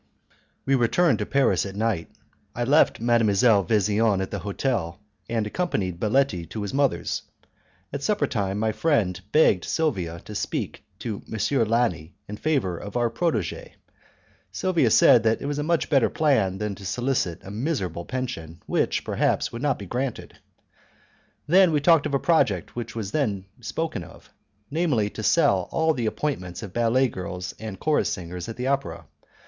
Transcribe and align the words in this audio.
We 0.65 0.73
returned 0.73 1.19
to 1.19 1.27
Paris 1.27 1.63
at 1.63 1.75
night, 1.75 2.09
I 2.55 2.63
left 2.63 2.99
Mdlle. 2.99 3.67
Vesian 3.67 4.19
at 4.19 4.31
the 4.31 4.39
hotel, 4.39 4.97
and 5.29 5.45
accompanied 5.45 5.99
Baletti 5.99 6.49
to 6.49 6.63
his 6.63 6.73
mother's. 6.73 7.21
At 7.93 8.01
supper 8.01 8.25
time, 8.25 8.57
my 8.57 8.71
friend 8.71 9.21
begged 9.31 9.63
Silvia 9.63 10.19
to 10.21 10.33
speak 10.33 10.83
to 10.97 11.21
M. 11.31 11.65
Lani 11.67 12.15
in 12.27 12.37
favour 12.37 12.77
of 12.79 12.97
our 12.97 13.11
'protegee', 13.11 13.75
Silvia 14.51 14.89
said 14.89 15.21
that 15.21 15.39
it 15.39 15.45
was 15.45 15.59
a 15.59 15.61
much 15.61 15.87
better 15.87 16.09
plan 16.09 16.57
than 16.57 16.73
to 16.73 16.83
solicit 16.83 17.39
a 17.43 17.51
miserable 17.51 18.03
pension 18.05 18.59
which, 18.65 19.03
perhaps, 19.03 19.51
would 19.51 19.61
not 19.61 19.77
be 19.77 19.85
granted. 19.85 20.35
Then 21.45 21.71
we 21.71 21.79
talked 21.79 22.07
of 22.07 22.15
a 22.15 22.19
project 22.19 22.75
which 22.75 22.95
was 22.95 23.11
then 23.11 23.45
spoken 23.59 24.03
of, 24.03 24.31
namely 24.71 25.11
to 25.11 25.21
sell 25.21 25.69
all 25.69 25.93
the 25.93 26.07
appointments 26.07 26.63
of 26.63 26.73
ballet 26.73 27.07
girls 27.07 27.53
and 27.59 27.75
of 27.75 27.79
chorus 27.79 28.09
singers 28.11 28.49
at 28.49 28.57
the 28.57 28.65
opera. 28.65 29.05